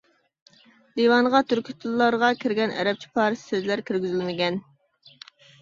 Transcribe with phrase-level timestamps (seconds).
[0.99, 4.59] دىۋانغا تۈركىي تىللارغا كىرگەن ئەرەبچە پارسچە سۆزلەر كىرگۈزۈلمىگەن.